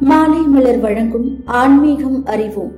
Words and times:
மாலை 0.00 0.38
மலர் 0.38 0.78
வழங்கும் 0.78 1.28
ஆன்மீகம் 1.44 2.24
அறிவோம். 2.24 2.72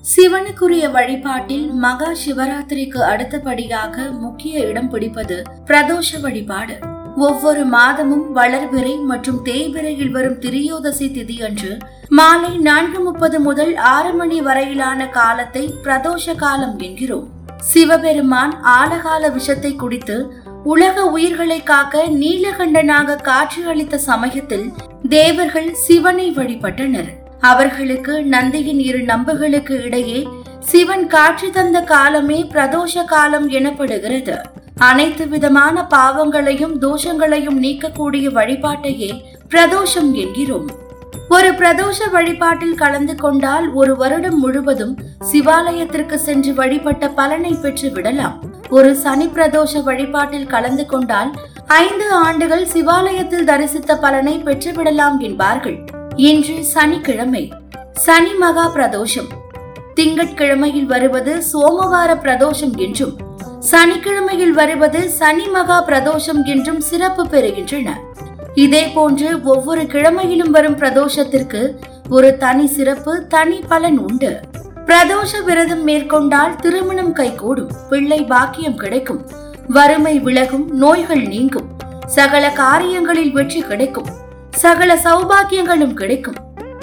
சிவனுக்குரிய 0.00 0.90
வழிபாட்டில் 0.90 1.72
மகா 1.72 2.12
சிவராத்திரிக்கு 2.26 2.96
அடுத்தபடியாக 2.96 4.10
முக்கிய 4.10 4.66
இடம் 4.66 4.88
பிடிப்பது 4.88 5.42
பிரதோஷ 5.66 6.20
வழிபாடு. 6.20 6.78
ஒவ்வொரு 7.16 7.64
மாதமும் 7.64 8.36
வளர்பிறை 8.36 9.04
மற்றும் 9.04 9.40
தேய்பிறையில் 9.44 10.10
வரும் 10.10 10.38
திரியோதசி 10.38 11.08
திதி 11.08 11.42
அன்று 11.42 11.78
மாலை 12.08 12.58
நான்கு 12.58 13.00
முப்பது 13.00 13.40
முதல் 13.40 13.76
ஆறு 13.76 14.12
மணி 14.12 14.40
வரையிலான 14.40 15.08
காலத்தை 15.08 15.74
பிரதோஷ 15.82 16.34
காலம் 16.36 16.78
என்கிறோம். 16.78 17.28
சிவபெருமான் 17.58 18.54
ஆலகால 18.62 19.32
விஷத்தை 19.32 19.76
குடித்து 19.76 20.32
உலக 20.64 21.04
உயிர்களை 21.04 21.62
காக்க 21.62 22.04
நீலகண்டனாக 22.06 23.16
காட்சியளித்த 23.22 23.94
சமயத்தில் 23.94 24.72
தேவர்கள் 25.08 25.72
சிவனை 25.72 26.30
வழிபட்டனர். 26.30 27.08
அவர்களுக்கு 27.40 28.22
நந்தியின் 28.22 28.78
இரு 28.78 28.98
நம்புகளுக்கு 28.98 29.84
இடையே 29.84 30.28
சிவன் 30.58 31.06
காட்சி 31.06 31.50
தந்த 31.50 31.80
காலமே 31.80 32.46
பிரதோஷ 32.52 33.04
காலம் 33.04 33.50
எனப்படுகிறது. 33.50 34.36
அனைத்து 34.76 35.28
விதமான 35.28 35.86
பாவங்களையும் 35.86 36.80
தோஷங்களையும் 36.80 37.58
நீக்கக்கூடிய 37.62 38.28
வழிபாட்டையே 38.28 39.22
பிரதோஷம் 39.48 40.12
என்கிறோம். 40.12 40.70
ஒரு 41.28 41.48
பிரதோஷ 41.48 41.98
வழிபாட்டில் 42.12 42.74
கலந்து 42.74 43.14
கொண்டால் 43.14 43.72
ஒரு 43.72 43.96
வருடம் 43.96 44.38
முழுவதும் 44.38 44.98
சிவாலயத்திற்கு 45.32 46.14
சென்று 46.14 46.54
வழிபட்ட 46.54 47.08
பலனை 47.08 47.52
பெற்று 47.52 47.90
விடலாம் 47.90 48.51
ஒரு 48.76 48.90
சனி 48.96 49.26
பிரதோஷ 49.26 49.82
வழிபாட்டில் 49.82 50.46
கலந்து 50.46 50.84
கொண்டால் 50.86 51.30
ஐந்து 51.66 52.06
ஆண்டுகள் 52.12 52.62
சிவாலயத்தில் 52.72 53.44
தரிசித்த 53.44 53.96
பலனை 53.96 54.34
பெற்றுவிடலாம் 54.44 55.16
என்பார்கள். 55.18 55.76
இன்று 56.16 56.64
சனிக்கிழமை. 56.64 57.42
சனி 57.92 58.32
மகா 58.34 58.64
பிரதோஷம். 58.74 59.28
திங்கட்கிழமையில் 59.96 60.86
வருவது 60.92 61.34
சோமவார 61.52 62.14
பிரதோஷம் 62.24 62.74
என்றும் 62.76 63.14
சனிக்கிழமையில் 63.70 64.54
வருவது 64.60 65.02
சனி 65.10 65.46
மகா 65.46 65.78
பிரதோஷம் 65.86 66.42
என்றும் 66.44 66.80
சிறப்பு 66.80 67.24
பெறுகின்றன. 67.24 67.90
இதே 68.54 68.84
போன்று 68.88 69.40
ஒவ்வொரு 69.44 69.82
கிழமையிலும் 69.82 70.54
வரும் 70.56 70.78
பிரதோஷத்திற்கு 70.78 71.62
ஒரு 72.08 72.36
தனி 72.36 72.66
சிறப்பு 72.66 73.26
தனி 73.26 73.60
பலன் 73.68 73.98
உண்டு. 73.98 74.32
பிரதோஷ 74.86 75.44
விரதம் 75.44 75.82
மேற்கொண்டால் 75.82 76.56
திருமணம் 76.56 77.12
கைகூடும். 77.12 77.70
பிள்ளை 77.88 78.24
பாக்கியம் 78.24 78.76
கிடைக்கும். 78.76 79.26
வறுமை 79.68 80.18
விலகும் 80.18 80.70
நோய்கள் 80.70 81.22
நீங்கும். 81.22 81.68
சகல 82.06 82.50
காரியங்களில் 82.50 83.32
வெற்றி 83.32 83.60
கிடைக்கும். 83.60 84.06
சகல 84.50 84.94
சௌபாகியங்களும் 84.94 85.94
கிடைக்கும். 85.94 86.34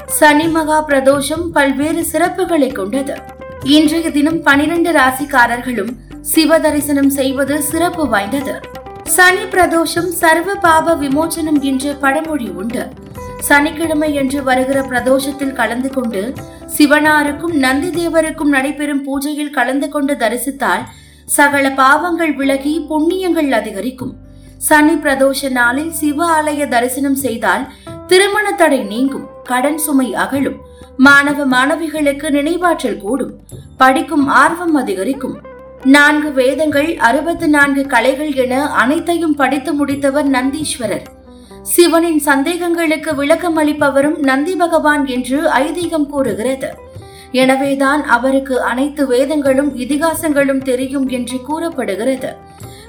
சனி 0.06 0.47
மகா 0.47 0.86
பிரதோஷம் 0.88 1.45
பல்வேறு 1.53 2.06
சிறப்புகளை 2.11 2.73
கொண்டது. 2.73 3.16
இன்றைய 3.64 4.11
தினம் 4.11 4.44
பனிரெண்டு 4.44 4.91
ராசிக்காரர்களும் 4.91 5.89
சிவ 6.22 6.59
தரிசனம் 6.59 7.09
செய்வது 7.09 7.61
சிறப்பு 7.61 8.08
வாய்ந்தது. 8.08 8.59
சனி 9.03 9.44
பிரதோஷம் 9.44 10.11
சர்வ 10.22 10.53
பாப 10.53 10.95
விமோச்சனம் 10.95 11.59
என்ற 11.59 11.94
பழமொழி 11.94 12.47
உண்டு. 12.47 12.88
சனிக்கிழமை 13.47 14.13
என்று 14.13 14.43
வருகிற 14.43 14.79
பிரதோஷத்தில் 14.81 15.53
கலந்து 15.53 15.89
கொண்டு 15.89 16.33
சிவனாருக்கும் 16.77 17.53
நந்தி 17.53 17.89
தேவருக்கும் 17.89 18.53
நடைபெறும் 18.55 19.03
பூஜையில் 19.07 19.55
கலந்து 19.57 19.89
கொண்டு 19.89 20.13
தரிசித்தால் 20.13 20.83
சகல 21.25 21.71
பாவங்கள் 21.71 22.33
விலகி 22.35 22.85
புண்ணியங்கள் 22.89 23.51
அதிகரிக்கும். 23.51 24.13
சனி 24.57 24.93
பிரதோஷ 24.93 25.49
நாளில் 25.49 25.91
சிவ 25.91 26.41
ஆலய 26.41 26.67
தரிசனம் 26.67 27.15
செய்தால் 27.15 27.67
திருமண 28.07 28.51
தடை 28.51 28.79
நீங்கும் 28.83 29.27
கடன் 29.43 29.77
சுமை 29.77 30.15
அகலும் 30.15 30.57
மாணவ 30.97 31.45
மாணவிகளுக்கு 31.45 32.27
நினைவாற்றல் 32.37 32.97
கூடும் 32.97 33.35
படிக்கும் 33.77 34.27
ஆர்வம் 34.27 34.75
அதிகரிக்கும். 34.75 35.37
நான்கு 35.83 36.31
வேதங்கள் 36.31 36.97
அறுபத்தி 36.97 37.47
நான்கு 37.47 37.85
கலைகள் 37.85 38.33
என 38.33 38.53
அனைத்தையும் 38.73 39.35
படித்து 39.35 39.73
முடித்தவர் 39.73 40.29
நந்தீஸ்வரர். 40.35 41.05
சிவனின் 41.64 42.22
சந்தேகங்களுக்கு 42.25 43.16
விளக்கம் 43.16 43.58
அளிப்பவரும் 43.58 44.18
நந்தி 44.20 44.56
பகவான் 44.56 45.06
என்று 45.06 45.50
ஐதீகம் 45.50 46.06
கூறுகிறது. 46.06 46.74
எனவேதான் 47.31 48.03
அவருக்கு 48.03 48.62
அனைத்து 48.62 49.08
வேதங்களும் 49.08 49.75
இதிகாசங்களும் 49.75 50.62
தெரியும் 50.62 51.08
என்று 51.08 51.42
கூறப்படுகிறது. 51.42 52.36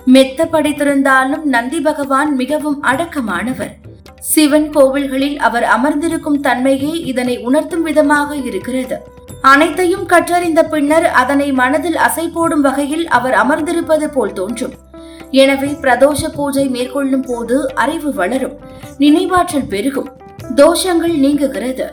மெத்த 0.05 0.45
படித்திருந்தாலும் 0.45 1.43
நந்தி 1.43 1.81
பகவான் 1.81 2.37
மிகவும் 2.37 2.83
அடக்கமானவர். 2.83 3.75
சிவன் 4.19 4.71
கோவில்களில் 4.71 5.39
அவர் 5.39 5.63
அமர்ந்திருக்கும் 5.63 6.41
தன்மையே 6.41 7.05
இதனை 7.05 7.39
உணர்த்தும் 7.39 7.83
விதமாக 7.83 8.37
இருக்கிறது. 8.37 8.97
அனைத்தையும் 9.43 10.07
கற்றறிந்த 10.07 10.63
பின்னர் 10.63 11.11
அதனை 11.11 11.53
மனதில் 11.53 11.97
அசை 11.97 12.31
போடும் 12.33 12.61
வகையில் 12.61 13.09
அவர் 13.09 13.35
அமர்ந்திருப்பது 13.35 14.07
போல் 14.07 14.33
தோன்றும். 14.33 14.73
எனவே 15.31 15.71
பிரதோஷ 15.83 16.29
பூஜை 16.37 16.69
மேற்கொள்ளும் 16.69 17.25
போது 17.29 17.75
அறிவு 17.75 18.15
வளரும் 18.15 18.57
நினைவாற்றல் 18.99 19.69
பெருகும் 19.69 20.11
தோஷங்கள் 20.55 21.15
நீங்குகிறது. 21.25 21.87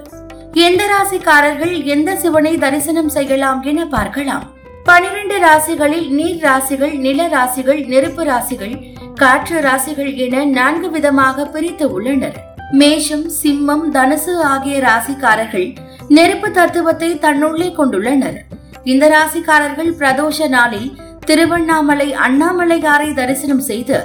எந்த 0.53 0.83
ராசிக்காரர்கள் 0.93 1.85
எந்த 1.85 2.15
சிவனை 2.15 2.57
தரிசனம் 2.57 3.09
செய்யலாம் 3.09 3.63
என 3.63 3.85
பார்க்கலாம். 3.85 4.45
பனிரெண்டு 4.83 5.37
ராசிகளில் 5.39 6.07
நீர் 6.09 6.41
ராசிகள் 6.43 6.93
நில 7.05 7.27
ராசிகள் 7.27 7.85
நெருப்பு 7.85 8.23
ராசிகள் 8.23 8.75
காற்று 9.15 9.59
ராசிகள் 9.61 10.15
என 10.15 10.45
நான்கு 10.45 10.89
விதமாக 10.91 11.45
பிரித்து 11.45 11.91
உள்ளனர். 11.91 12.37
மேஷம் 12.71 13.25
சிம்மம் 13.43 13.85
தனுசு 13.93 14.33
ஆகிய 14.53 14.79
ராசிக்காரர்கள் 14.79 15.67
நெருப்பு 16.07 16.51
தத்துவத்தை 16.51 17.19
தன்னுள்ளே 17.25 17.69
கொண்டுள்ளனர். 17.77 18.37
இந்த 18.83 19.07
ராசிக்காரர்கள் 19.07 19.91
பிரதோஷ 19.99 20.47
நாளில் 20.47 20.89
திருவண்ணாமலை 21.27 22.07
அண்ணாமலையாரை 22.25 23.09
தரிசனம் 23.19 23.63
செய்து 23.69 23.97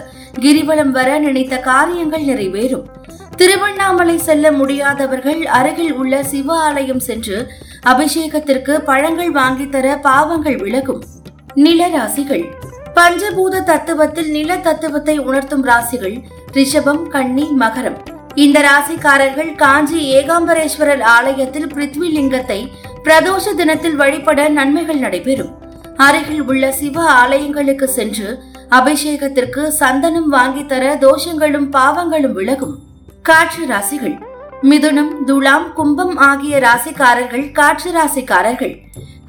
கிரிவலம் 0.44 0.92
வர 0.96 1.08
நினைத்த 1.18 1.54
காரியங்கள் 1.70 2.24
நிறைவேறும். 2.30 2.84
திருவண்ணாமலை 3.36 4.16
செல்ல 4.28 4.52
முடியாதவர்கள் 4.52 5.40
அருகில் 5.58 5.94
உள்ள 6.00 6.22
சிவ 6.32 6.56
ஆலயம் 6.66 7.02
சென்று 7.08 7.38
அபிஷேகத்திற்கு 7.92 8.74
பழங்கள் 8.88 9.30
வாங்கி 9.30 9.66
தர 9.68 9.86
பாவங்கள் 10.08 10.58
விலகும். 10.64 11.02
நில 11.54 11.88
ராசிகள் 11.96 12.44
பஞ்சபூத 12.96 13.62
தத்துவத்தில் 13.70 14.30
நில 14.30 14.56
தத்துவத்தை 14.56 15.16
உணர்த்தும் 15.18 15.64
ராசிகள் 15.70 16.16
ரிஷபம் 16.58 17.02
கன்னி 17.14 17.46
மகரம். 17.62 17.98
இந்த 18.44 18.58
ராசிக்காரர்கள் 18.68 19.50
காஞ்சி 19.54 19.98
ஏகாம்பரேஸ்வரர் 20.18 21.02
ஆலயத்தில் 21.16 21.70
பிருத்வி 21.74 22.08
லிங்கத்தை 22.16 22.60
பிரதோஷ 23.06 23.54
தினத்தில் 23.60 23.96
வழிபட 23.96 24.48
நன்மைகள் 24.58 25.02
நடைபெறும். 25.06 25.52
அருகில் 25.96 26.42
உள்ள 26.42 26.72
சிவ 26.72 27.26
ஆலயங்களுக்கு 27.26 27.84
சென்று 27.84 28.42
அபிஷேகத்திற்கு 28.70 29.68
சந்தனம் 29.68 30.28
வாங்கி 30.28 30.66
தர 30.66 30.98
தோஷங்களும் 31.00 31.70
பாவங்களும் 31.72 32.32
விலகும். 32.32 32.78
காற்று 33.22 33.66
ராசிகள். 33.66 34.18
மிதுனம் 34.62 35.24
துலாம் 35.24 35.72
கும்பம் 35.72 36.16
ஆகிய 36.16 36.58
ராசிக்காரர்கள் 36.58 37.52
காற்று 37.52 37.92
ராசிக்காரர்கள். 37.92 38.78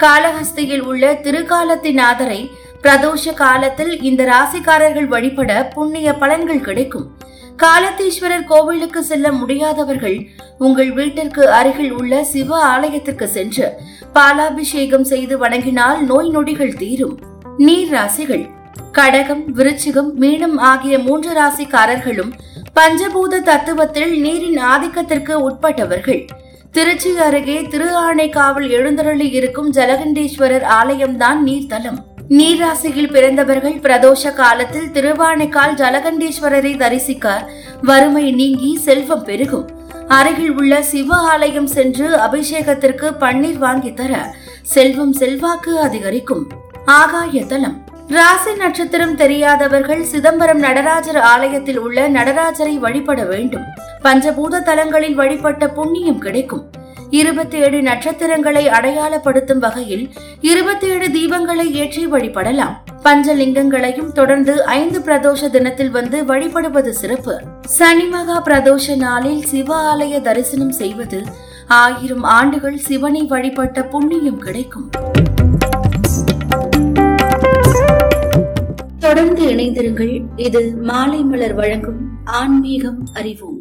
காலஹஸ்தியில் 0.03 0.79
உள்ள 0.79 1.13
திருக்காலத்திநாதரை 1.13 2.49
பிரதோஷ 2.81 3.33
காலத்தில் 3.33 4.01
இந்த 4.01 4.23
ராசிக்காரர்கள் 4.23 5.07
வழிபட 5.07 5.71
புண்ணிய 5.73 6.11
பலன்கள் 6.11 6.61
கிடைக்கும். 6.61 7.17
காலத்தீஸ்வரர் 7.57 8.43
கோவிலுக்கு 8.43 9.03
செல்ல 9.03 9.31
முடியாதவர்கள் 9.31 10.27
உங்கள் 10.57 10.91
வீட்டிற்கு 10.91 11.51
அருகில் 11.51 11.91
உள்ள 11.91 12.23
சிவ 12.23 12.57
ஆலயத்திற்கு 12.57 13.27
சென்று 13.27 13.73
பாலாபிஷேகம் 14.13 15.03
செய்து 15.03 15.37
வணங்கினால் 15.37 16.05
நோய் 16.05 16.29
நொடிகள் 16.29 16.73
தீரும். 16.73 17.19
நீர் 17.57 17.91
ராசிகள். 17.91 18.49
கடகம் 18.91 19.55
விருச்சிகம் 19.55 20.11
மீனம் 20.19 20.57
ஆகிய 20.57 20.99
மூன்று 20.99 21.41
ராசிக்காரர்களும் 21.41 22.31
பஞ்சபூத 22.75 23.41
தத்துவத்தில் 23.41 24.19
நீரின் 24.19 24.57
ஆதிக்கத்திற்கு 24.57 25.33
உட்பட்டவர்கள். 25.33 26.27
திருச்சி 26.71 27.17
அருகே 27.17 27.61
திரு 27.61 27.85
ஆணைக்காவல் 27.85 28.69
எழுந்தருளி 28.69 29.29
இருக்கும் 29.29 29.73
ஜலகண்டேஸ்வரர் 29.73 30.65
ஆலயம்தான் 30.81 31.39
நீர்த்தலம். 31.45 31.99
நீராசியில் 32.29 33.11
பிறந்தவர்கள் 33.11 33.73
பிரதோஷ 33.73 34.33
காலத்தில் 34.33 34.89
திருவானைக்கால் 34.93 35.75
ஜலகண்டேஸ்வரரை 35.75 36.77
தரிசிக்க 36.77 37.49
வறுமை 37.81 38.31
நீங்கி 38.31 38.77
செல்வம் 38.77 39.23
பெருகும். 39.23 39.69
அருகில் 40.07 40.51
உள்ள 40.51 40.81
சிவ 40.81 41.15
ஆலயம் 41.15 41.67
சென்று 41.67 42.17
அபிஷேகத்திற்கு 42.17 43.11
பன்னீர் 43.19 43.57
வாங்கி 43.57 43.93
தர 43.93 44.35
செல்வம் 44.61 45.13
செல்வாக்கு 45.13 45.79
அதிகரிக்கும். 45.79 46.51
ஆகாய 46.85 47.45
தலம். 47.45 47.81
ராசி 48.07 48.53
நட்சத்திரம் 48.53 49.15
தெரியாதவர்கள் 49.15 50.03
சிதம்பரம் 50.03 50.59
நடராஜர் 50.59 51.17
ஆலயத்தில் 51.17 51.79
உள்ள 51.79 52.09
நடராஜரை 52.09 52.77
வழிபட 52.77 53.23
வேண்டும். 53.23 53.63
பஞ்சபூத 54.03 54.63
தலங்களில் 54.63 55.15
வழிபட்ட 55.15 55.67
புண்ணியம் 55.67 56.19
கிடைக்கும். 56.19 56.69
இருபத்தி 57.19 57.57
ஏழு 57.57 57.81
நட்சத்திரங்களை 57.81 58.61
அடையாளப்படுத்தும் 58.67 59.59
வகையில் 59.59 60.05
இருபத்தி 60.41 60.87
ஏழு 60.87 61.07
தீபங்களை 61.07 61.65
ஏற்றி 61.71 62.03
வழிபடலாம். 62.07 62.75
பஞ்சலிங்கங்களையும் 63.03 64.11
தொடர்ந்து 64.11 64.53
ஐந்து 64.65 64.99
பிரதோஷ 64.99 65.49
தினத்தில் 65.49 65.91
வந்து 65.97 66.25
வழிபடுவது 66.25 66.93
சிறப்பு. 67.01 67.35
சனி 67.61 68.05
மகா 68.05 68.37
பிரதோஷ 68.45 68.95
நாளில் 68.97 69.43
சிவ 69.45 69.77
ஆலய 69.91 70.21
தரிசனம் 70.21 70.71
செய்வது 70.71 71.21
ஆயிரம் 71.67 72.23
ஆண்டுகள் 72.23 72.77
சிவனை 72.77 73.23
வழிபட்ட 73.23 73.83
புண்ணியம் 73.83 74.39
கிடைக்கும். 74.39 74.89
தொடர்ந்து 78.99 79.45
இணைந்திருங்கள். 79.53 80.15
இது 80.35 80.63
மாலை 80.81 81.21
மலர் 81.21 81.53
வழங்கும் 81.53 82.01
ஆன்மீகம் 82.23 83.01
அறிவோம். 83.13 83.59